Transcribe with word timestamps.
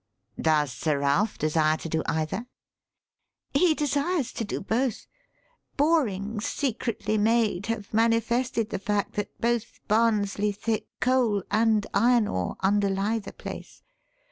"Does 0.41 0.71
Sir 0.73 0.97
Ralph 1.01 1.37
desire 1.37 1.77
to 1.77 1.87
do 1.87 2.01
either?" 2.07 2.47
"He 3.53 3.75
desires 3.75 4.33
to 4.33 4.43
do 4.43 4.59
both. 4.59 5.05
Borings 5.77 6.47
secretly 6.47 7.19
made 7.19 7.67
have 7.67 7.93
manifested 7.93 8.71
the 8.71 8.79
fact 8.79 9.13
that 9.13 9.39
both 9.39 9.79
Barnsley 9.87 10.53
thick 10.53 10.87
coal 11.01 11.43
and 11.51 11.85
iron 11.93 12.27
ore 12.27 12.55
underlie 12.63 13.19
the 13.19 13.31
place. 13.31 13.83